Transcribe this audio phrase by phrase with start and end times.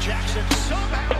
[0.00, 1.11] Jackson somehow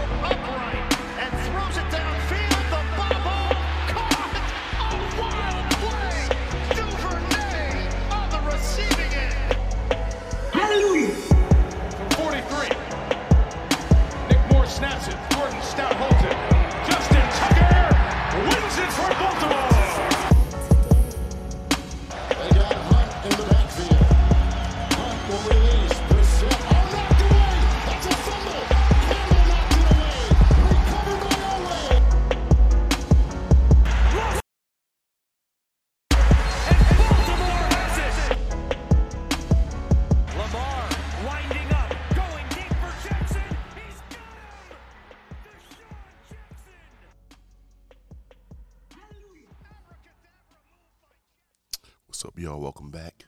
[52.53, 52.61] y'all?
[52.61, 53.25] Welcome back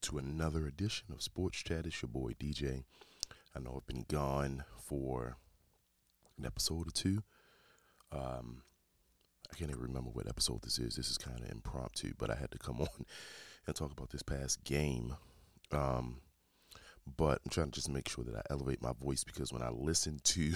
[0.00, 1.84] to another edition of Sports Chat.
[1.84, 2.84] It's your boy DJ.
[3.54, 5.36] I know I've been gone for
[6.38, 7.22] an episode or two.
[8.10, 8.62] Um,
[9.52, 10.96] I can't even remember what episode this is.
[10.96, 13.04] This is kind of impromptu, but I had to come on
[13.66, 15.16] and talk about this past game.
[15.70, 16.22] Um,
[17.18, 19.68] but I'm trying to just make sure that I elevate my voice because when I
[19.68, 20.52] listen to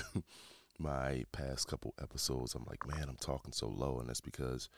[0.79, 4.71] my past couple episodes, I'm like, man, I'm talking so low, and that's because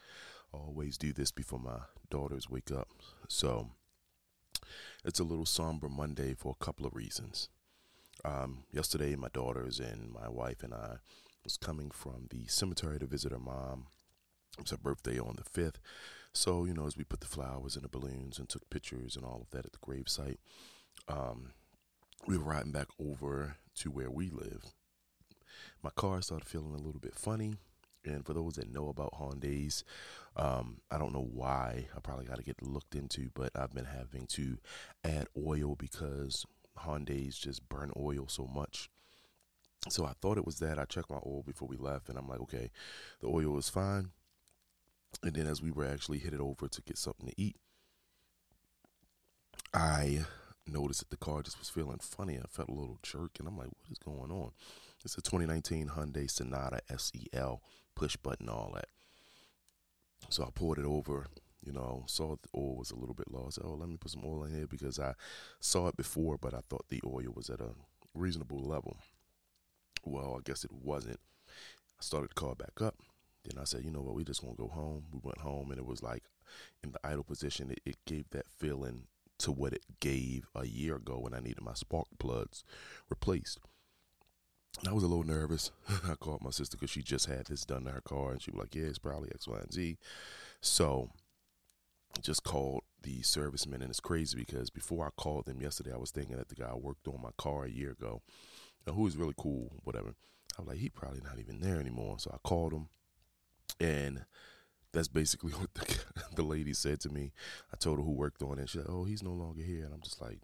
[0.52, 1.80] Always do this before my
[2.10, 2.88] daughters wake up.
[3.28, 3.70] So
[5.04, 7.48] it's a little somber Monday for a couple of reasons.
[8.24, 10.96] Um, yesterday, my daughters and my wife and I
[11.44, 13.86] was coming from the cemetery to visit her mom.
[14.58, 15.78] It was her birthday on the fifth.
[16.32, 19.24] So you know, as we put the flowers and the balloons and took pictures and
[19.24, 20.38] all of that at the gravesite,
[21.08, 21.52] um,
[22.26, 24.72] we were riding back over to where we live.
[25.82, 27.54] My car started feeling a little bit funny.
[28.06, 29.82] And for those that know about Hondas,
[30.36, 31.86] um, I don't know why.
[31.96, 34.58] I probably got to get looked into, but I've been having to
[35.04, 36.44] add oil because
[36.78, 38.90] Hondas just burn oil so much.
[39.88, 40.78] So I thought it was that.
[40.78, 42.70] I checked my oil before we left, and I'm like, okay,
[43.20, 44.10] the oil is fine.
[45.22, 47.56] And then as we were actually headed over to get something to eat,
[49.72, 50.24] I
[50.66, 52.38] noticed that the car just was feeling funny.
[52.38, 54.50] I felt a little jerk, and I'm like, what is going on?
[55.04, 57.62] It's a 2019 Hyundai Sonata SEL,
[57.96, 58.88] push button, all that.
[60.28, 61.26] So I poured it over,
[61.64, 63.44] you know, saw the oil was a little bit low.
[63.46, 65.14] I said, oh, let me put some oil in here because I
[65.60, 67.74] saw it before, but I thought the oil was at a
[68.14, 68.98] reasonable level.
[70.04, 71.18] Well, I guess it wasn't.
[71.48, 72.94] I started the car back up.
[73.44, 75.04] Then I said, you know what, we just gonna go home.
[75.12, 76.24] We went home and it was like
[76.82, 79.04] in the idle position, it, it gave that feeling
[79.38, 82.64] to what it gave a year ago when I needed my spark plugs
[83.08, 83.58] replaced.
[84.88, 85.70] I was a little nervous.
[86.08, 88.50] I called my sister because she just had this done to her car, and she
[88.50, 89.96] was like, "Yeah, it's probably X, Y, and Z."
[90.60, 91.10] So,
[92.20, 96.10] just called the serviceman, and it's crazy because before I called them yesterday, I was
[96.10, 98.22] thinking that the guy worked on my car a year ago,
[98.86, 100.14] who was really cool, whatever.
[100.58, 102.16] I was like, he probably not even there anymore.
[102.18, 102.88] So I called him,
[103.80, 104.24] and
[104.92, 105.98] that's basically what the,
[106.34, 107.32] the lady said to me.
[107.72, 108.68] I told her who worked on it.
[108.68, 110.40] She said, "Oh, he's no longer here," and I'm just like,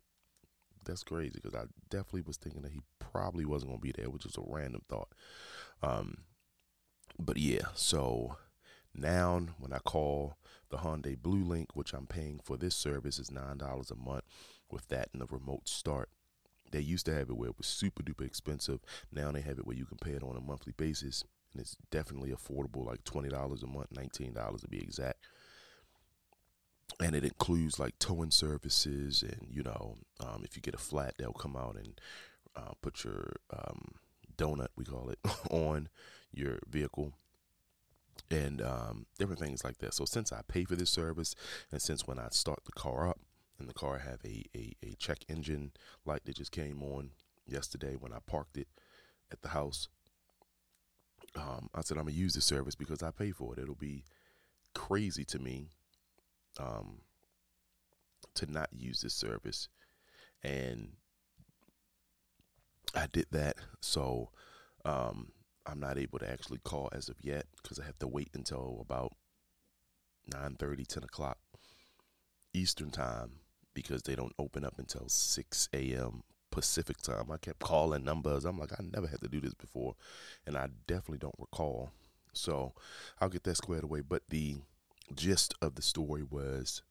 [0.85, 4.11] that's crazy because I definitely was thinking that he probably wasn't going to be there,
[4.11, 5.13] which is a random thought.
[5.83, 6.19] Um,
[7.19, 8.37] but yeah, so
[8.95, 10.37] now when I call
[10.71, 14.25] the Hyundai Blue Link, which I'm paying for this service, is nine dollars a month
[14.71, 16.09] with that and the remote start.
[16.71, 18.81] They used to have it where it was super duper expensive.
[19.13, 21.23] Now they have it where you can pay it on a monthly basis,
[21.53, 25.27] and it's definitely affordable, like twenty dollars a month, nineteen dollars to be exact
[27.01, 31.15] and it includes like towing services and you know um, if you get a flat
[31.19, 32.01] they'll come out and
[32.57, 33.93] uh, put your um,
[34.37, 35.19] donut we call it
[35.51, 35.89] on
[36.33, 37.13] your vehicle.
[38.31, 39.95] And um, different things like that.
[39.95, 41.35] So since i pay for this service
[41.71, 43.21] and since when i start the car up
[43.59, 45.73] and the car have a, a, a check engine
[46.05, 47.11] light that just came on
[47.47, 48.69] yesterday when i parked it
[49.31, 49.89] at the house
[51.37, 53.59] um, i said i'm gonna use the service because i pay for it.
[53.59, 54.05] It'll be
[54.75, 55.69] crazy to me
[56.59, 57.01] um,
[58.35, 59.69] to not use this service,
[60.43, 60.93] and
[62.95, 63.57] I did that.
[63.81, 64.31] So
[64.85, 65.33] um,
[65.67, 68.79] I'm not able to actually call as of yet because I have to wait until
[68.81, 69.13] about
[70.31, 71.39] 9:30, 10 o'clock
[72.53, 73.33] Eastern time
[73.75, 76.23] because they don't open up until 6 a.m.
[76.51, 77.31] Pacific time.
[77.31, 78.45] I kept calling numbers.
[78.45, 79.95] I'm like, I never had to do this before,
[80.47, 81.91] and I definitely don't recall.
[82.35, 82.75] So
[83.21, 84.03] I'll get that squared away.
[84.03, 84.57] But the
[85.13, 86.83] gist of the story was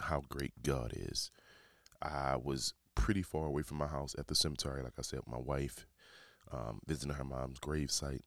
[0.00, 1.30] how great God is.
[2.02, 5.28] I was pretty far away from my house at the cemetery, like I said, with
[5.28, 5.86] my wife,
[6.52, 8.22] um, visiting her mom's gravesite.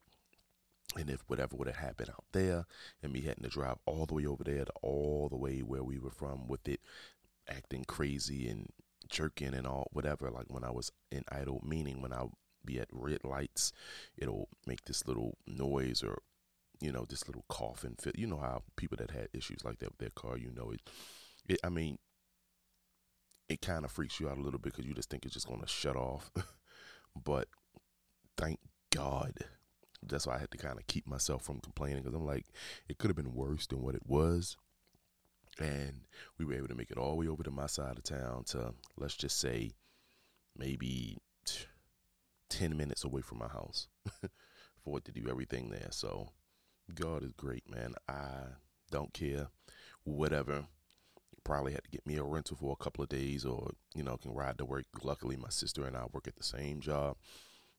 [0.96, 2.66] And if whatever would have happened out there,
[3.04, 5.84] and me having to drive all the way over there to all the way where
[5.84, 6.80] we were from with it
[7.50, 8.70] acting crazy and
[9.10, 10.30] jerking and all whatever.
[10.30, 12.26] Like when I was in idle, meaning when I
[12.66, 13.72] be at red lights,
[14.18, 16.20] it'll make this little noise or
[16.80, 18.18] you know this little coughing fit.
[18.18, 20.82] You know how people that had issues like that with their car, you know it.
[21.48, 21.98] it I mean,
[23.50, 25.48] it kind of freaks you out a little bit because you just think it's just
[25.48, 26.32] going to shut off.
[27.24, 27.48] but
[28.38, 28.60] thank
[28.92, 29.34] God.
[30.04, 32.46] That's why I had to kind of keep myself from complaining because I'm like,
[32.88, 34.58] it could have been worse than what it was.
[35.60, 36.02] And
[36.38, 38.44] we were able to make it all the way over to my side of town
[38.50, 39.72] to, let's just say,
[40.56, 41.18] maybe
[42.50, 43.88] 10 minutes away from my house
[44.84, 45.88] for it to do everything there.
[45.90, 46.30] So
[46.94, 47.96] God is great, man.
[48.08, 48.56] I
[48.92, 49.48] don't care.
[50.04, 50.66] Whatever
[51.44, 54.18] probably had to get me a rental for a couple of days or, you know,
[54.18, 54.86] can ride to work.
[55.02, 57.16] Luckily, my sister and I work at the same job,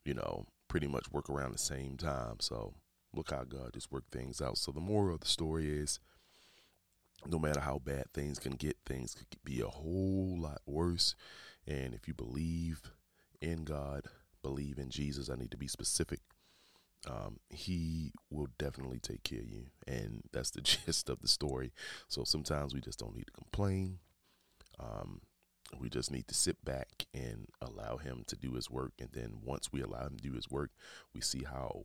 [0.05, 2.37] you know, pretty much work around the same time.
[2.40, 2.75] So
[3.14, 4.56] look how God just worked things out.
[4.56, 6.00] So the moral of the story is
[7.26, 11.14] no matter how bad things can get, things could be a whole lot worse.
[11.66, 12.81] And if you believe
[13.43, 14.06] in God,
[14.43, 16.20] believe in Jesus, I need to be specific
[17.06, 19.66] um, he will definitely take care of you.
[19.86, 21.72] And that's the gist of the story.
[22.08, 23.98] So sometimes we just don't need to complain.
[24.80, 25.20] Um,
[25.78, 28.92] we just need to sit back and allow him to do his work.
[28.98, 30.70] And then once we allow him to do his work,
[31.14, 31.84] we see how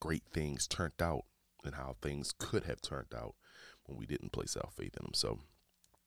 [0.00, 1.24] great things turned out
[1.64, 3.34] and how things could have turned out
[3.84, 5.14] when we didn't place our faith in him.
[5.14, 5.38] So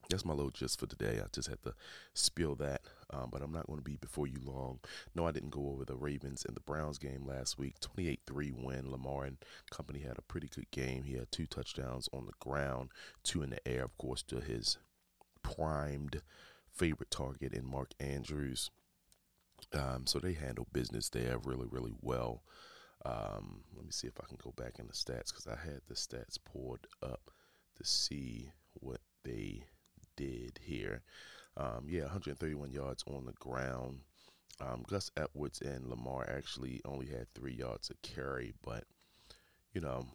[0.10, 1.20] that's my little gist for today.
[1.24, 1.74] I just had to
[2.14, 4.80] spill that, um, but I'm not going to be before you long.
[5.14, 7.80] No, I didn't go over the Ravens and the Browns game last week.
[7.80, 8.92] 28 3 win.
[8.92, 9.38] Lamar and
[9.70, 11.04] company had a pretty good game.
[11.04, 12.90] He had two touchdowns on the ground,
[13.24, 14.78] two in the air, of course, to his
[15.44, 16.22] primed
[16.72, 18.72] favorite target in Mark Andrews.
[19.74, 22.44] Um, so they handled business there really, really well.
[23.06, 25.82] Um, let me see if I can go back in the stats because I had
[25.88, 27.32] the stats pulled up
[27.78, 29.64] to see what they
[30.20, 31.02] did here.
[31.56, 34.00] Um, yeah, 131 yards on the ground.
[34.62, 38.84] Um, Gus Edwards and Lamar actually only had three yards of carry, but
[39.74, 40.06] you know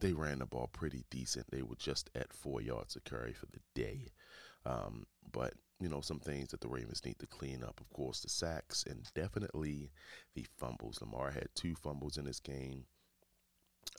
[0.00, 1.46] they ran the ball pretty decent.
[1.50, 4.08] They were just at four yards of carry for the day.
[4.66, 7.80] Um, but you know some things that the Ravens need to clean up.
[7.80, 9.92] Of course, the sacks and definitely
[10.34, 11.00] the fumbles.
[11.00, 12.84] Lamar had two fumbles in this game.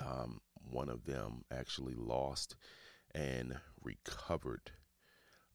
[0.02, 2.56] Um, one of them actually lost
[3.14, 4.72] and recovered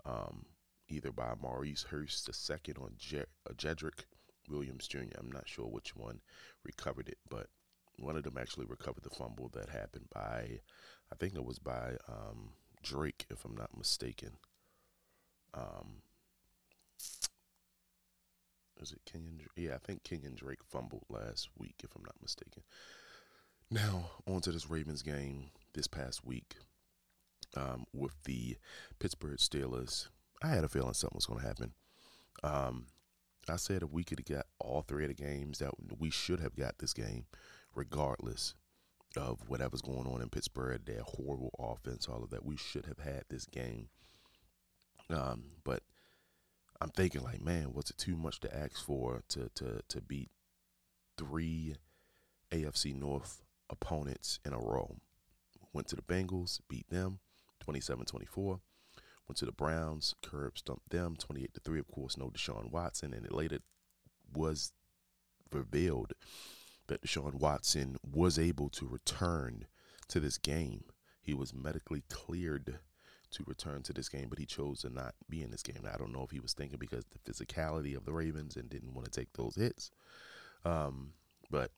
[0.05, 0.47] um,
[0.89, 3.25] either by Maurice Hurst second or Je-
[3.57, 4.05] Jedrick
[4.49, 4.99] Williams Jr.
[5.19, 6.21] I'm not sure which one
[6.65, 7.49] recovered it, but
[7.99, 10.61] one of them actually recovered the fumble that happened by,
[11.13, 12.51] I think it was by um,
[12.83, 14.33] Drake, if I'm not mistaken.
[15.53, 16.03] Um,
[18.81, 19.41] is it Kenyan?
[19.57, 22.63] Yeah, I think Kenyan Drake fumbled last week, if I'm not mistaken.
[23.71, 26.57] Now, on to this Ravens game this past week
[27.57, 28.57] um, with the
[28.99, 30.09] Pittsburgh Steelers.
[30.43, 31.73] I had a feeling something was going to happen.
[32.43, 32.87] Um,
[33.49, 36.41] I said if we could have got all three of the games, that we should
[36.41, 37.25] have got this game,
[37.75, 38.55] regardless
[39.17, 42.45] of whatever's going on in Pittsburgh, their horrible offense, all of that.
[42.45, 43.89] We should have had this game.
[45.11, 45.83] Um, but
[46.81, 50.31] I'm thinking like, man, was it too much to ask for to to to beat
[51.17, 51.77] three
[52.53, 54.97] AFC North opponents in a row?
[55.73, 57.21] Went to the Bengals, beat them.
[57.69, 58.61] 27-24.
[59.29, 61.79] Went to the Browns, curb stumped them 28 to 3.
[61.81, 63.59] Of course, no Deshaun Watson, and it later
[64.33, 64.73] was
[65.53, 66.13] revealed
[66.87, 69.67] that Deshaun Watson was able to return
[70.09, 70.85] to this game.
[71.21, 72.79] He was medically cleared
[73.31, 75.81] to return to this game, but he chose to not be in this game.
[75.83, 78.71] Now, I don't know if he was thinking because the physicality of the Ravens and
[78.71, 79.91] didn't want to take those hits.
[80.65, 81.13] Um,
[81.51, 81.71] but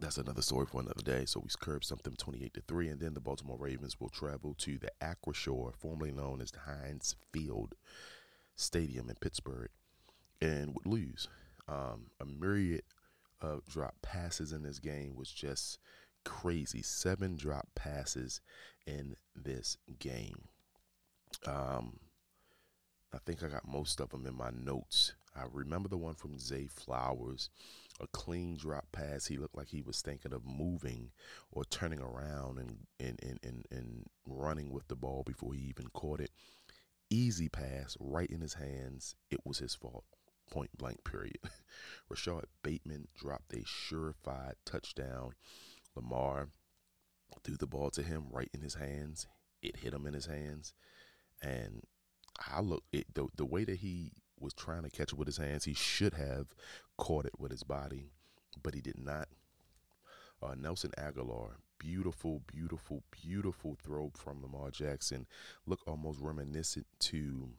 [0.00, 1.24] that's another story for another day.
[1.24, 4.78] So we curb something 28 to 3, and then the Baltimore Ravens will travel to
[4.78, 7.74] the Acrisure, formerly known as the Heinz Field
[8.54, 9.70] Stadium in Pittsburgh,
[10.40, 11.28] and would lose.
[11.68, 12.82] Um, a myriad
[13.40, 15.78] of drop passes in this game was just
[16.24, 16.82] crazy.
[16.82, 18.40] Seven drop passes
[18.86, 20.44] in this game.
[21.46, 21.98] Um,
[23.12, 25.14] I think I got most of them in my notes.
[25.36, 27.50] I remember the one from Zay Flowers,
[28.00, 29.26] a clean drop pass.
[29.26, 31.10] He looked like he was thinking of moving
[31.50, 35.88] or turning around and and, and, and, and running with the ball before he even
[35.92, 36.30] caught it.
[37.10, 39.14] Easy pass right in his hands.
[39.30, 40.04] It was his fault.
[40.50, 41.38] Point blank, period.
[42.08, 45.32] Rashod Bateman dropped a surefire touchdown.
[45.94, 46.48] Lamar
[47.44, 49.26] threw the ball to him right in his hands.
[49.62, 50.72] It hit him in his hands.
[51.42, 51.82] And
[52.46, 55.38] I look it the the way that he was trying to catch it with his
[55.38, 56.54] hands, he should have
[56.96, 58.10] caught it with his body,
[58.62, 59.28] but he did not.
[60.42, 65.26] Uh, Nelson Agholor, beautiful, beautiful, beautiful throw from Lamar Jackson.
[65.66, 67.50] Look almost reminiscent to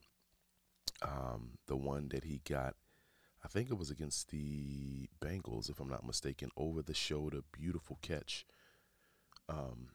[1.01, 2.75] um, the one that he got.
[3.43, 7.97] I think it was against the Bengals, if I'm not mistaken, over the shoulder, beautiful
[8.01, 8.45] catch.
[9.47, 9.89] Um,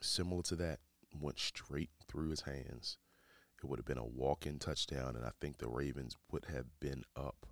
[0.00, 0.80] similar to that,
[1.18, 2.98] went straight through his hands.
[3.62, 7.04] It would have been a walk-in touchdown, and I think the Ravens would have been
[7.16, 7.46] up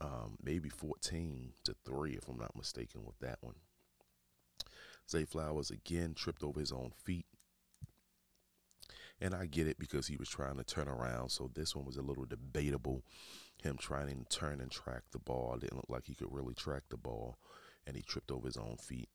[0.00, 3.54] um, maybe 14 to three, if I'm not mistaken, with that one.
[5.08, 7.26] Zay Flowers again tripped over his own feet.
[9.20, 11.30] And I get it because he was trying to turn around.
[11.30, 13.02] So this one was a little debatable.
[13.62, 15.54] Him trying to turn and track the ball.
[15.54, 17.38] It didn't look like he could really track the ball.
[17.86, 19.08] And he tripped over his own feet.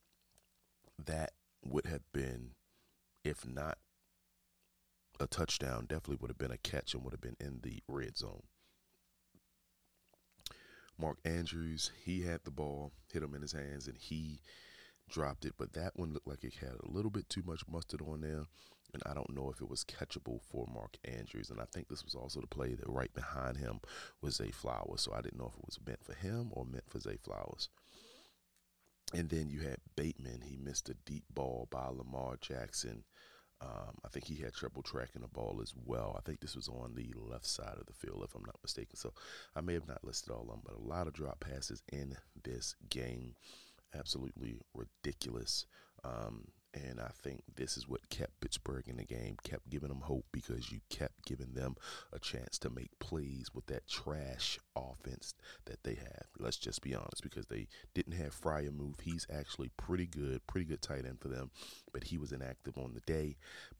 [1.06, 2.52] That would have been,
[3.24, 3.78] if not
[5.22, 8.18] a touchdown, definitely would have been a catch and would have been in the red
[8.18, 8.44] zone.
[10.98, 14.42] Mark Andrews, he had the ball, hit him in his hands, and he
[15.10, 15.54] dropped it.
[15.58, 18.46] But that one looked like it had a little bit too much mustard on there.
[18.94, 21.50] And I don't know if it was catchable for Mark Andrews.
[21.50, 23.80] And I think this was also the play that right behind him
[24.22, 25.02] was Zay Flowers.
[25.02, 27.70] So I didn't know if it was meant for him or meant for Zay Flowers.
[29.14, 30.42] And then you had Bateman.
[30.42, 33.06] He missed a deep ball by Lamar Jackson.
[33.62, 36.16] Um, I think he had trouble tracking the ball as well.
[36.18, 38.96] I think this was on the left side of the field, if I'm not mistaken.
[38.96, 39.14] So
[39.56, 42.18] I may have not listed all of them, but a lot of drop passes in
[42.44, 43.36] this game.
[43.94, 45.66] Absolutely ridiculous.
[46.04, 50.02] Um, and I think this is what kept Pittsburgh in the game, kept giving them
[50.02, 51.76] hope because you kept giving them
[52.14, 55.34] a chance to make plays with that trash offense
[55.66, 56.28] that they have.
[56.40, 59.02] Let's just be honest, because they didn't have Freiermuth.
[59.02, 61.52] He's actually pretty good, pretty good tight end for them,
[61.92, 63.36] but he was inactive on the day.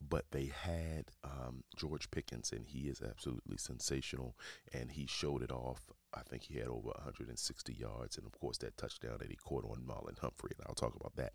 [0.06, 4.36] But they had um, George Pickens, and he is absolutely sensational,
[4.72, 5.80] and he showed it off.
[6.14, 9.64] I think he had over 160 yards, and of course that touchdown that he caught
[9.64, 11.32] on Marlon Humphrey, and I'll talk about that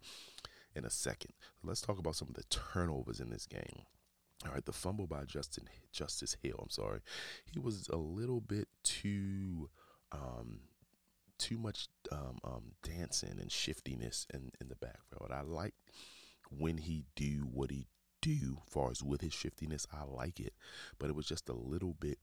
[0.78, 1.34] in a second.
[1.64, 3.84] Let's talk about some of the turnovers in this game.
[4.46, 6.60] All right, the fumble by Justin Justice Hill.
[6.62, 7.00] I'm sorry,
[7.52, 9.70] he was a little bit too,
[10.12, 10.60] um,
[11.40, 15.32] too much um, um, dancing and shiftiness in in the backfield.
[15.32, 15.74] I like
[16.52, 17.88] when he do what he
[18.22, 19.88] do, far as with his shiftiness.
[19.92, 20.54] I like it,
[21.00, 22.20] but it was just a little bit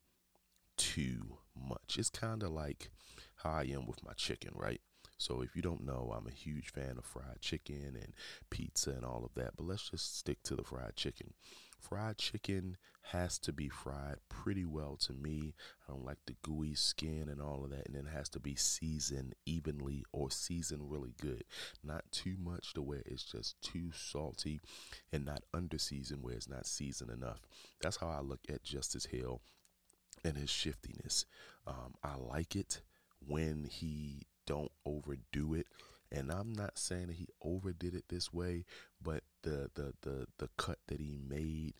[0.76, 1.96] too much.
[1.98, 2.90] It's kind of like
[3.36, 4.80] how I am with my chicken, right?
[5.24, 8.12] So if you don't know, I'm a huge fan of fried chicken and
[8.50, 11.32] pizza and all of that, but let's just stick to the fried chicken.
[11.80, 12.76] Fried chicken
[13.12, 15.54] has to be fried pretty well to me.
[15.88, 18.54] I don't like the gooey skin and all of that, and it has to be
[18.54, 21.44] seasoned evenly or seasoned really good.
[21.82, 24.60] Not too much to where it's just too salty,
[25.10, 27.40] and not under seasoned where it's not seasoned enough.
[27.80, 29.40] That's how I look at Justice Hill
[30.22, 31.24] and his shiftiness.
[31.66, 32.82] Um, I like it
[33.26, 35.66] when he don't overdo it.
[36.12, 38.64] And I'm not saying that he overdid it this way,
[39.02, 41.74] but the the the the cut that he made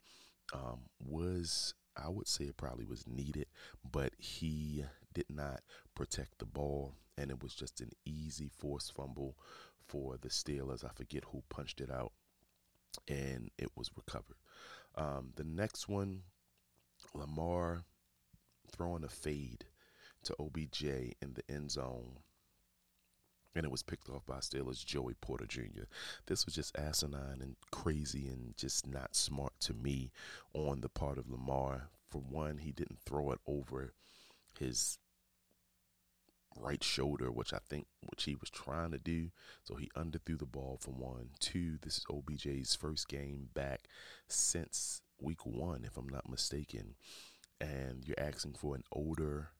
[0.52, 3.46] um, was I would say it probably was needed,
[3.90, 5.60] but he did not
[5.94, 9.36] protect the ball, and it was just an easy force fumble
[9.86, 10.84] for the Steelers.
[10.84, 12.12] I forget who punched it out,
[13.08, 14.36] and it was recovered.
[14.96, 16.22] Um, the next one,
[17.14, 17.84] Lamar
[18.70, 19.64] throwing a fade
[20.24, 22.18] to OBJ in the end zone
[23.54, 25.84] and it was picked off by Steelers Joey Porter Jr.
[26.26, 30.10] This was just asinine and crazy and just not smart to me
[30.52, 31.88] on the part of Lamar.
[32.10, 33.92] For one, he didn't throw it over
[34.58, 34.98] his
[36.56, 39.30] right shoulder, which I think which he was trying to do.
[39.62, 41.30] So he underthrew the ball for one.
[41.40, 43.82] Two, this is OBJ's first game back
[44.28, 46.94] since week one, if I'm not mistaken.
[47.60, 49.50] And you're asking for an older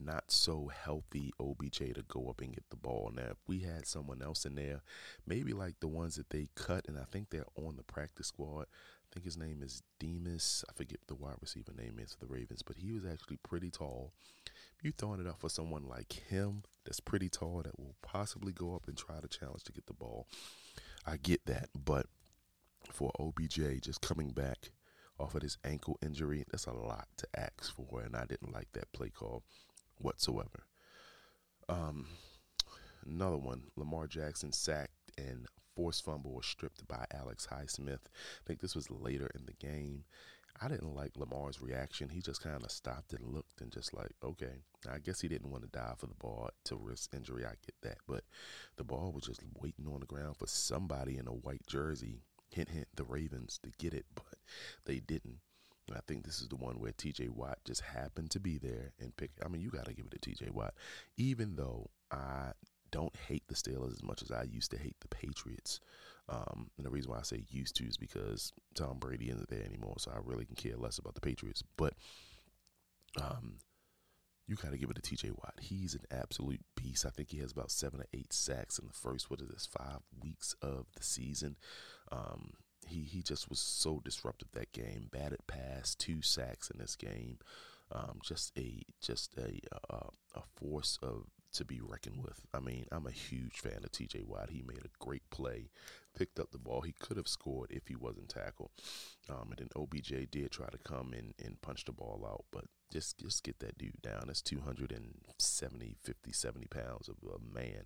[0.00, 3.10] not so healthy OBJ to go up and get the ball.
[3.14, 4.82] Now, if we had someone else in there,
[5.26, 8.66] maybe like the ones that they cut, and I think they're on the practice squad.
[9.10, 10.64] I think his name is Demus.
[10.68, 13.70] I forget the wide receiver name is for the Ravens, but he was actually pretty
[13.70, 14.12] tall.
[14.76, 18.52] If you're throwing it up for someone like him that's pretty tall that will possibly
[18.52, 20.26] go up and try to challenge to get the ball,
[21.06, 21.70] I get that.
[21.74, 22.06] But
[22.92, 24.70] for OBJ just coming back
[25.18, 28.68] off of this ankle injury, that's a lot to ask for, and I didn't like
[28.74, 29.42] that play call
[30.00, 30.64] whatsoever.
[31.68, 32.06] Um,
[33.06, 38.06] another one, Lamar Jackson sacked and forced fumble was stripped by Alex Highsmith.
[38.06, 40.04] I think this was later in the game.
[40.60, 42.08] I didn't like Lamar's reaction.
[42.08, 44.62] He just kind of stopped and looked and just like, okay.
[44.90, 47.44] I guess he didn't want to die for the ball to risk injury.
[47.44, 47.98] I get that.
[48.08, 48.24] But
[48.76, 52.70] the ball was just waiting on the ground for somebody in a white jersey, hint,
[52.70, 54.06] hint, the Ravens, to get it.
[54.14, 54.38] But
[54.84, 55.38] they didn't.
[55.88, 58.92] And I think this is the one where TJ Watt just happened to be there
[59.00, 59.30] and pick.
[59.44, 60.74] I mean, you got to give it to TJ Watt,
[61.16, 62.52] even though I
[62.90, 65.80] don't hate the Steelers as much as I used to hate the Patriots.
[66.28, 69.64] Um, and the reason why I say used to is because Tom Brady isn't there
[69.64, 71.62] anymore, so I really can care less about the Patriots.
[71.76, 71.94] But
[73.20, 73.58] um,
[74.46, 75.30] you got to give it to T.J.
[75.30, 75.54] Watt.
[75.60, 77.06] He's an absolute beast.
[77.06, 79.66] I think he has about seven or eight sacks in the first what is this
[79.66, 81.56] five weeks of the season.
[82.12, 82.52] Um,
[82.88, 85.08] he he just was so disruptive that game.
[85.10, 87.38] Batted pass, two sacks in this game.
[87.90, 92.46] Um, just a just a uh, a force of to be reckoned with.
[92.52, 94.22] I mean, I'm a huge fan of T.J.
[94.26, 94.50] Watt.
[94.50, 95.70] He made a great play,
[96.16, 96.82] picked up the ball.
[96.82, 98.70] He could have scored if he wasn't tackled.
[99.28, 102.64] Um, and then OBJ did try to come and, and punch the ball out, but
[102.90, 104.24] just just get that dude down.
[104.26, 107.84] That's 270, 50, 70 pounds of a man.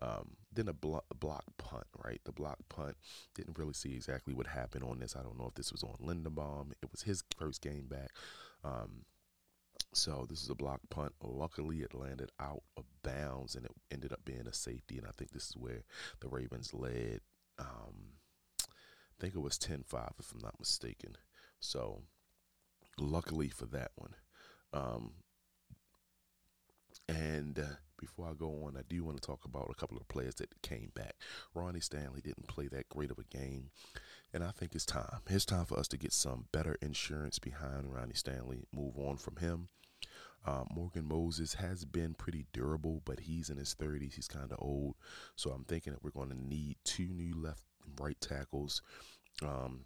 [0.00, 2.20] Um, then a block, block punt, right?
[2.24, 2.96] The block punt.
[3.34, 5.16] Didn't really see exactly what happened on this.
[5.16, 6.72] I don't know if this was on Linderbaum.
[6.82, 8.10] It was his first game back.
[8.64, 9.04] Um,
[9.92, 11.12] so this is a block punt.
[11.22, 14.98] Luckily, it landed out of bounds, and it ended up being a safety.
[14.98, 15.82] And I think this is where
[16.20, 17.20] the Ravens led.
[17.58, 18.14] Um,
[18.60, 21.16] I think it was 10-5, if I'm not mistaken.
[21.60, 22.02] So
[22.98, 24.14] luckily for that one.
[24.72, 25.12] Um,
[27.08, 30.08] and uh, before I go on, I do want to talk about a couple of
[30.08, 31.14] players that came back.
[31.54, 33.70] Ronnie Stanley didn't play that great of a game,
[34.32, 35.20] and I think it's time.
[35.28, 39.36] It's time for us to get some better insurance behind Ronnie Stanley, move on from
[39.36, 39.68] him.
[40.44, 44.14] Uh, Morgan Moses has been pretty durable, but he's in his 30s.
[44.14, 44.96] He's kind of old.
[45.36, 48.82] So I'm thinking that we're going to need two new left and right tackles.
[49.42, 49.82] Um,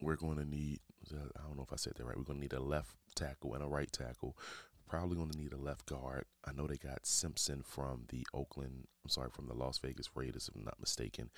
[0.00, 0.80] we're going to need,
[1.12, 3.54] I don't know if I said that right, we're going to need a left tackle
[3.54, 4.36] and a right tackle.
[4.88, 6.24] Probably going to need a left guard.
[6.44, 10.48] I know they got Simpson from the Oakland, I'm sorry, from the Las Vegas Raiders,
[10.48, 11.30] if I'm not mistaken.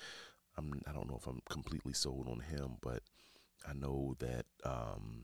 [0.57, 3.01] I'm, I don't know if I'm completely sold on him, but
[3.67, 5.23] I know that um,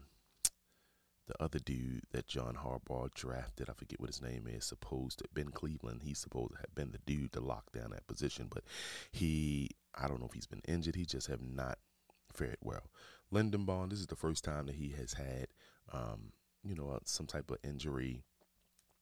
[1.28, 5.26] the other dude that John Harbaugh drafted, I forget what his name is, supposed to
[5.34, 6.02] Ben Cleveland.
[6.04, 8.64] He's supposed to have been the dude to lock down that position, but
[9.12, 10.96] he, I don't know if he's been injured.
[10.96, 11.80] He just have not
[12.32, 12.92] fared well.
[13.34, 15.48] Linderbaum, this is the first time that he has had,
[15.92, 16.32] um,
[16.64, 18.24] you know, some type of injury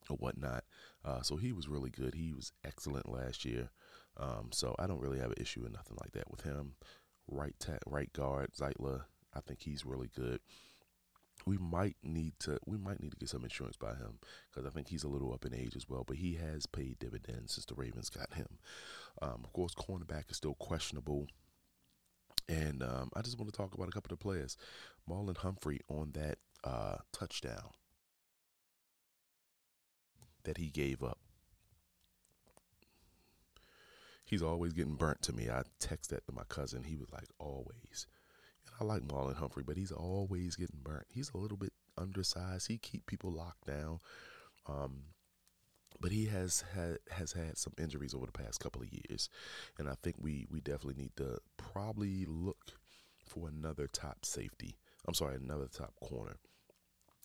[0.10, 0.64] or whatnot.
[1.04, 2.16] Uh, so he was really good.
[2.16, 3.70] He was excellent last year.
[4.16, 6.76] Um, so I don't really have an issue with nothing like that with him.
[7.28, 10.40] Right, ta- right guard Zeitler, I think he's really good
[11.46, 14.20] we might need to we might need to get some insurance by him
[14.50, 16.04] because I think he's a little up in age as well.
[16.06, 18.60] But he has paid dividends since the Ravens got him.
[19.22, 21.28] Um, of course, cornerback is still questionable.
[22.50, 24.58] And um, I just want to talk about a couple of players.
[25.10, 27.72] Marlon Humphrey on that uh, touchdown
[30.44, 31.20] that he gave up.
[34.26, 35.50] He's always getting burnt to me.
[35.50, 36.84] I text that to my cousin.
[36.84, 38.08] He was like, always.
[38.80, 41.06] I like Marlon Humphrey, but he's always getting burnt.
[41.10, 42.68] He's a little bit undersized.
[42.68, 44.00] He keep people locked down.
[44.68, 45.04] Um,
[46.00, 49.30] but he has had has had some injuries over the past couple of years,
[49.78, 52.74] and I think we we definitely need to probably look
[53.26, 54.78] for another top safety.
[55.08, 56.38] I'm sorry, another top corner.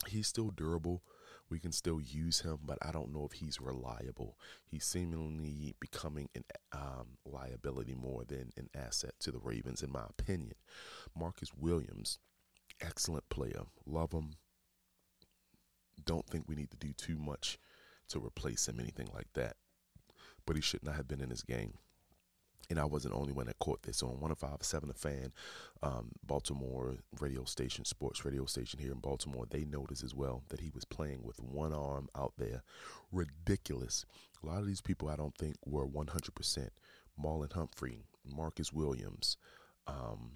[0.06, 1.02] He's still durable.
[1.50, 4.36] We can still use him, but I don't know if he's reliable.
[4.66, 10.04] He's seemingly becoming an um, liability more than an asset to the Ravens, in my
[10.08, 10.54] opinion.
[11.16, 12.18] Marcus Williams,
[12.80, 13.62] excellent player.
[13.86, 14.32] Love him.
[16.04, 17.58] Don't think we need to do too much
[18.08, 19.56] to replace him, anything like that.
[20.46, 21.74] But he should not have been in this game
[22.70, 23.98] and I wasn't the only one that caught this.
[23.98, 25.32] So on 105.7 The Fan,
[25.82, 30.60] um, Baltimore radio station, sports radio station here in Baltimore, they noticed as well that
[30.60, 32.62] he was playing with one arm out there.
[33.10, 34.04] Ridiculous.
[34.42, 36.68] A lot of these people I don't think were 100%.
[37.22, 39.36] Marlon Humphrey, Marcus Williams,
[39.86, 40.32] um,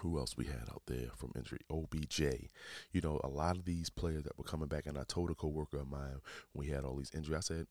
[0.00, 1.60] who else we had out there from injury?
[1.70, 2.20] OBJ.
[2.92, 5.34] You know, a lot of these players that were coming back, and I told a
[5.34, 6.20] coworker of mine
[6.52, 7.66] when we had all these injuries, I said,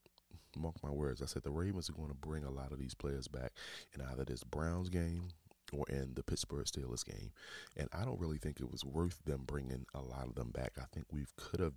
[0.56, 1.22] mark my words.
[1.22, 3.54] I said the Ravens are going to bring a lot of these players back
[3.94, 5.30] in either this Browns game
[5.74, 7.32] or in the Pittsburgh Steelers game.
[7.76, 10.74] And I don't really think it was worth them bringing a lot of them back.
[10.78, 11.74] I think we could have,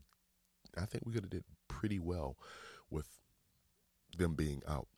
[0.77, 2.37] I think we could have did pretty well
[2.91, 3.09] with
[4.17, 4.89] them being out.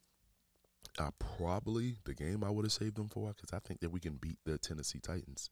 [0.99, 4.01] I probably the game I would have saved them for because I think that we
[4.01, 5.51] can beat the Tennessee Titans,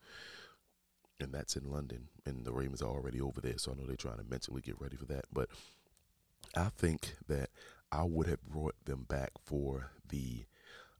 [1.20, 3.96] and that's in London, and the Ravens are already over there, so I know they're
[3.96, 5.26] trying to mentally get ready for that.
[5.32, 5.48] But
[6.56, 7.50] I think that
[7.90, 10.44] I would have brought them back for the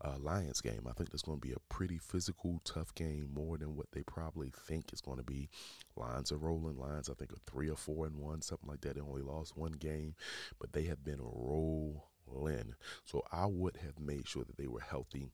[0.03, 0.87] uh, Lions game.
[0.89, 4.03] I think it's going to be a pretty physical, tough game, more than what they
[4.03, 5.49] probably think it's going to be.
[5.97, 6.79] Lions are rolling.
[6.79, 8.95] Lions, I think, are three or four and one, something like that.
[8.95, 10.15] They only lost one game,
[10.59, 12.75] but they have been rolling.
[13.05, 15.29] So I would have made sure that they were healthy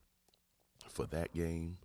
[0.89, 1.77] for that game.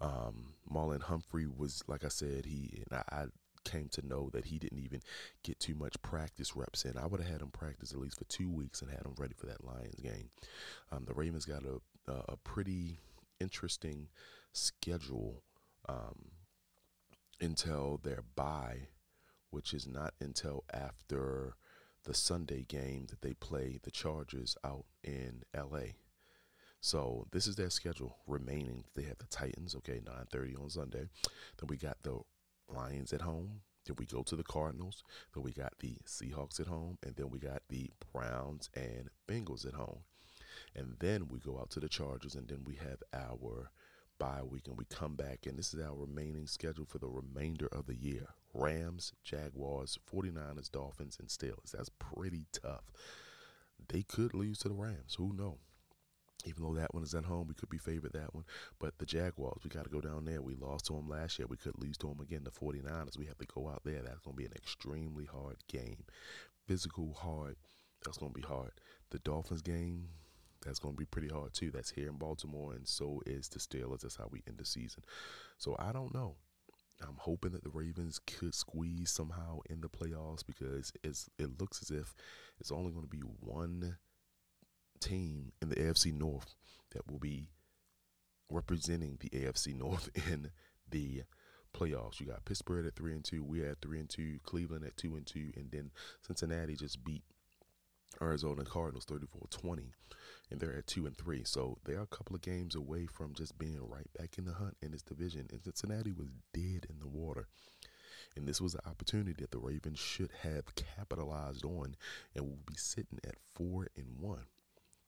[0.00, 3.24] Um, Marlon Humphrey was, like I said, he and I, I
[3.64, 5.00] came to know that he didn't even
[5.42, 6.96] get too much practice reps in.
[6.96, 9.34] I would have had him practice at least for two weeks and had him ready
[9.36, 10.30] for that Lions game.
[10.92, 12.98] Um, the Ravens got a a, pretty
[13.40, 14.08] interesting
[14.52, 15.42] schedule
[15.88, 16.30] um,
[17.40, 18.88] until their bye,
[19.50, 21.56] which is not until after
[22.04, 25.94] the Sunday game that they play the Chargers out in LA.
[26.80, 28.84] So this is their schedule remaining.
[28.94, 31.08] They have the Titans, okay, 9:30 on Sunday.
[31.56, 32.20] Then we got the
[32.68, 33.60] Lions at home.
[33.86, 35.04] Then we go to the Cardinals.
[35.34, 39.66] Then we got the Seahawks at home, and then we got the Browns and Bengals
[39.66, 40.00] at home.
[40.74, 43.70] And then we go out to the Chargers, and then we have our
[44.18, 47.66] bye week, and we come back, and this is our remaining schedule for the remainder
[47.72, 51.72] of the year: Rams, Jaguars, 49ers, Dolphins, and Steelers.
[51.72, 52.84] That's pretty tough.
[53.88, 55.16] They could lose to the Rams.
[55.16, 55.58] Who knows?
[56.44, 58.44] Even though that one is at home, we could be favored that one.
[58.78, 60.42] But the Jaguars, we got to go down there.
[60.42, 61.46] We lost to them last year.
[61.48, 62.44] We could lose to them again.
[62.44, 64.02] The 49ers, we have to go out there.
[64.02, 66.04] That's going to be an extremely hard game.
[66.66, 67.56] Physical, hard.
[68.04, 68.72] That's going to be hard.
[69.10, 70.08] The Dolphins game,
[70.64, 71.70] that's going to be pretty hard too.
[71.70, 74.00] That's here in Baltimore, and so is the Steelers.
[74.00, 75.02] That's how we end the season.
[75.58, 76.36] So I don't know.
[77.02, 81.82] I'm hoping that the Ravens could squeeze somehow in the playoffs because it's, it looks
[81.82, 82.14] as if
[82.60, 83.96] it's only going to be one
[85.00, 86.54] team in the AFC North
[86.92, 87.48] that will be
[88.50, 90.50] representing the AFC North in
[90.90, 91.22] the
[91.74, 92.20] playoffs.
[92.20, 93.42] You got Pittsburgh at three and two.
[93.42, 94.38] We had three and two.
[94.44, 95.90] Cleveland at two and two, and then
[96.22, 97.24] Cincinnati just beat
[98.22, 99.90] Arizona Cardinals 34-20,
[100.50, 101.42] and they're at two and three.
[101.44, 104.76] So they're a couple of games away from just being right back in the hunt
[104.82, 105.48] in this division.
[105.50, 107.48] And Cincinnati was dead in the water.
[108.36, 111.94] And this was an opportunity that the Ravens should have capitalized on
[112.34, 114.44] and will be sitting at four and one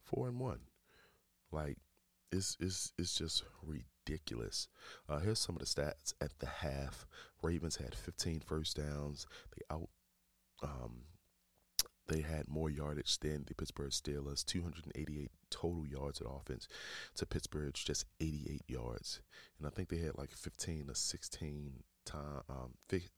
[0.06, 0.60] four and one.
[1.52, 1.78] Like
[2.32, 4.68] it's it's it's just ridiculous.
[5.08, 7.06] Uh, here's some of the stats at the half.
[7.42, 9.26] Ravens had 15 first downs.
[9.54, 9.88] They out
[10.62, 11.02] um,
[12.08, 16.68] they had more yardage than the Pittsburgh Steelers, 288 total yards of offense
[17.16, 19.20] to Pittsburgh's just 88 yards.
[19.58, 22.74] And I think they had like 15 to 16 time um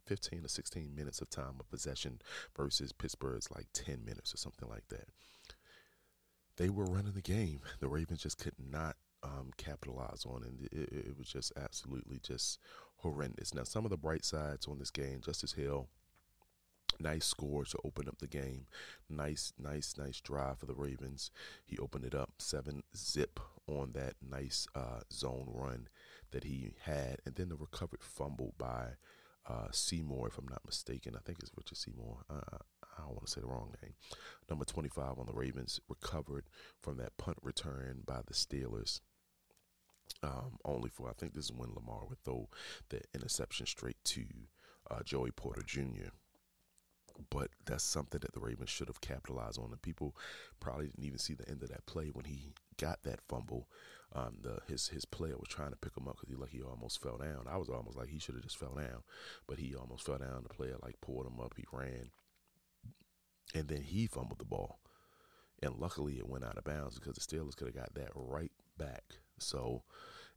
[0.07, 2.23] 15 to 16 minutes of time of possession
[2.57, 5.09] versus Pittsburgh's like 10 minutes or something like that
[6.59, 7.61] they were running the game.
[7.81, 12.59] The Ravens just could not um, capitalize on, and it, it, was just absolutely just
[12.97, 13.55] horrendous.
[13.55, 15.89] Now, some of the bright sides on this game, Justice Hill,
[17.01, 18.67] nice score to open up the game.
[19.09, 21.31] Nice, nice, nice drive for the Ravens.
[21.65, 25.89] He opened it up seven zip on that nice uh, zone run
[26.33, 28.97] that he had, and then the recovered fumble by
[29.49, 31.15] uh, Seymour, if I'm not mistaken.
[31.17, 32.25] I think it's Richard Seymour.
[32.29, 32.59] Uh,
[32.99, 33.95] I don't want to say the wrong name.
[34.51, 36.45] Number 25 on the Ravens recovered
[36.83, 39.01] from that punt return by the Steelers.
[40.23, 42.49] Um, only for I think this is when Lamar would throw
[42.89, 44.25] the interception straight to
[44.91, 46.11] uh, Joey Porter Jr.
[47.31, 50.17] But that's something that the Ravens should have capitalized on, and people
[50.61, 53.69] probably didn't even see the end of that play when he got that fumble.
[54.15, 56.63] Um, the his his player was trying to pick him up because he like he
[56.63, 57.47] almost fell down.
[57.49, 59.03] I was almost like he should have just fell down,
[59.47, 60.45] but he almost fell down.
[60.45, 61.55] The player like pulled him up.
[61.57, 62.11] He ran
[63.55, 64.79] and then he fumbled the ball.
[65.63, 68.53] And luckily it went out of bounds because the Steelers could have got that right
[68.79, 69.03] back.
[69.39, 69.83] So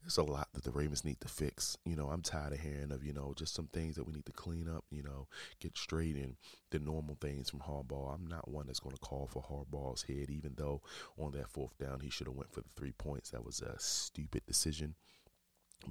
[0.06, 1.78] it's a lot that the Ravens need to fix.
[1.86, 4.26] You know, I'm tired of hearing of, you know, just some things that we need
[4.26, 5.28] to clean up, you know,
[5.60, 6.36] get straight and
[6.72, 8.16] the normal things from Harbaugh.
[8.16, 10.82] I'm not one that's going to call for Harbaugh's head, even though
[11.20, 13.30] on that fourth down he should have went for the three points.
[13.30, 14.96] That was a stupid decision.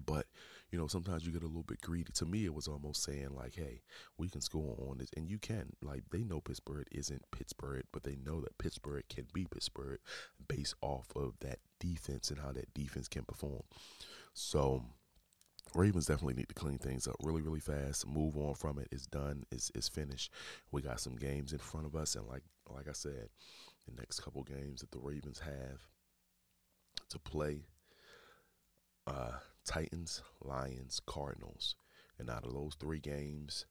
[0.07, 0.27] But
[0.71, 2.13] you know, sometimes you get a little bit greedy.
[2.15, 3.83] To me, it was almost saying like, "Hey,
[4.19, 5.73] we can score on this," and you can.
[5.83, 9.99] Like they know Pittsburgh isn't Pittsburgh, but they know that Pittsburgh can be Pittsburgh
[10.49, 13.63] based off of that defense and how that defense can perform.
[14.35, 14.85] So.
[15.73, 18.05] Ravens definitely need to clean things up really, really fast.
[18.05, 18.89] Move on from it.
[18.91, 19.45] It's done.
[19.53, 20.33] It's, it's finished.
[20.73, 22.43] We got some games in front of us, and like
[22.75, 23.29] like I said,
[23.87, 25.87] the next couple games that the Ravens have
[27.11, 27.63] to play,
[29.07, 29.33] uh,
[29.71, 31.77] Titans, Lions, Cardinals.
[32.19, 33.67] And out of those three games,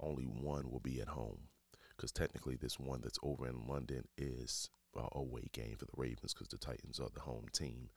[0.00, 1.48] only one will be at home.
[1.94, 6.32] Because technically, this one that's over in London is a away game for the Ravens
[6.32, 7.90] because the Titans are the home team.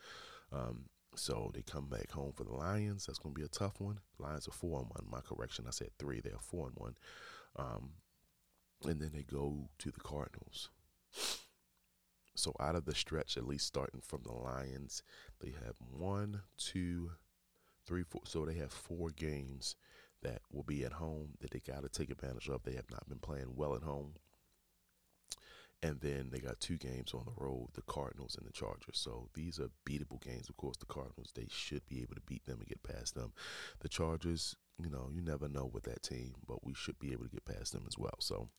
[0.51, 3.05] Um, so they come back home for the Lions.
[3.05, 3.99] That's going to be a tough one.
[4.19, 5.05] Lions are four and one.
[5.09, 6.19] My correction, I said three.
[6.19, 6.95] They're four and one.
[7.55, 7.91] Um,
[8.83, 10.69] and then they go to the Cardinals.
[12.35, 15.03] So out of the stretch, at least starting from the Lions,
[15.41, 17.11] they have one, two,
[17.85, 18.21] three, four.
[18.25, 19.75] So they have four games
[20.23, 22.63] that will be at home that they got to take advantage of.
[22.63, 24.13] They have not been playing well at home.
[25.83, 28.99] And then they got two games on the road, the Cardinals and the Chargers.
[28.99, 30.47] So these are beatable games.
[30.47, 33.33] Of course, the Cardinals, they should be able to beat them and get past them.
[33.79, 37.23] The Chargers, you know, you never know with that team, but we should be able
[37.23, 38.15] to get past them as well.
[38.19, 38.49] So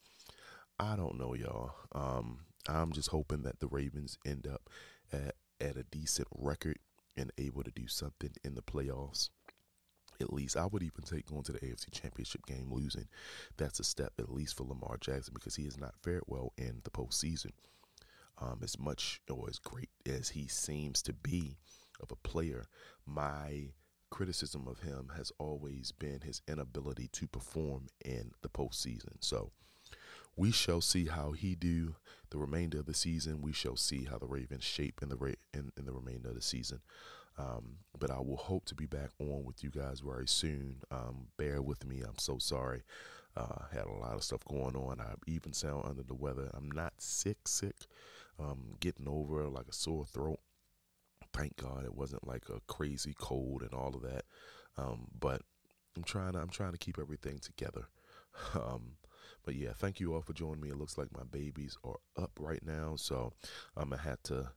[0.80, 1.74] I don't know, y'all.
[1.92, 4.68] Um, I'm just hoping that the Ravens end up
[5.12, 6.79] at, at a decent record
[7.16, 9.29] and able to do something in the playoffs.
[10.20, 13.09] At least I would even take going to the AFC Championship game losing.
[13.57, 16.81] That's a step at least for Lamar Jackson because he has not fared well in
[16.85, 17.51] the postseason.
[18.38, 21.57] Um, as much or as great as he seems to be
[22.01, 22.66] of a player,
[23.07, 23.68] my
[24.11, 29.16] criticism of him has always been his inability to perform in the postseason.
[29.20, 29.53] So
[30.37, 31.95] we shall see how he do
[32.31, 33.42] the remainder of the season.
[33.42, 36.35] We shall see how the Ravens shape in the ra- in, in the remainder of
[36.35, 36.81] the season.
[37.38, 40.77] Um, but I will hope to be back on with you guys very soon.
[40.90, 42.03] Um, bear with me.
[42.03, 42.83] I'm so sorry.
[43.37, 45.01] Uh, had a lot of stuff going on.
[45.01, 46.51] I even sound under the weather.
[46.53, 47.87] I'm not sick, sick.
[48.38, 50.40] Um, getting over like a sore throat.
[51.33, 54.25] Thank God it wasn't like a crazy cold and all of that.
[54.77, 55.42] Um, but
[55.97, 56.33] I'm trying.
[56.33, 57.87] To, I'm trying to keep everything together.
[58.55, 58.92] Um,
[59.44, 60.70] but yeah, thank you all for joining me.
[60.70, 63.33] It looks like my babies are up right now, so
[63.76, 64.50] I'm gonna have to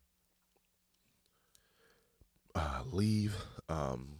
[2.56, 3.36] uh, leave.
[3.69, 4.19] Um,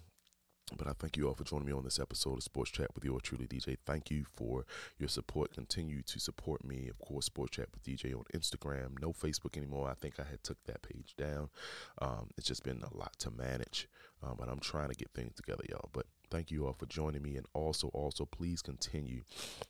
[0.76, 3.06] but I thank you all for joining me on this episode of Sports Chat with
[3.06, 3.78] your truly, DJ.
[3.86, 4.66] Thank you for
[4.98, 5.54] your support.
[5.54, 7.26] Continue to support me, of course.
[7.26, 9.00] Sports Chat with DJ on Instagram.
[9.00, 9.90] No Facebook anymore.
[9.90, 11.50] I think I had took that page down.
[12.02, 13.88] Um, it's just been a lot to manage,
[14.24, 15.90] uh, but I'm trying to get things together, y'all.
[15.94, 19.22] But thank you all for joining me, and also, also, please continue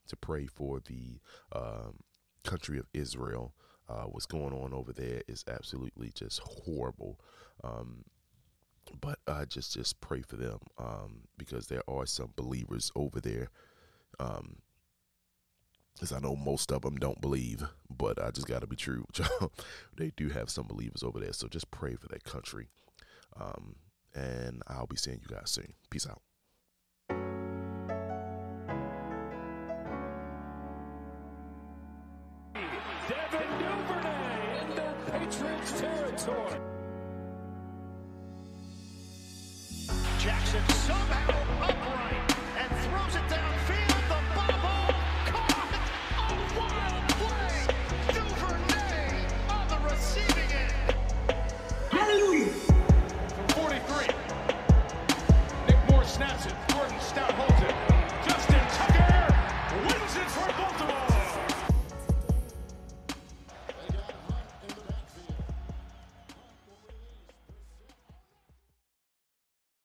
[0.08, 1.20] to pray for the
[1.54, 2.00] um,
[2.44, 3.54] country of Israel.
[3.88, 7.20] Uh, what's going on over there is absolutely just horrible.
[7.64, 8.04] Um,
[9.02, 13.50] but I just just pray for them um, because there are some believers over there.
[14.20, 14.58] Um,
[15.94, 19.06] because I know most of them don't believe, but I just got to be true.
[19.98, 22.68] they do have some believers over there, so just pray for that country.
[23.40, 23.78] Um,
[24.14, 25.74] and I'll be seeing you guys soon.
[25.90, 26.22] Peace out.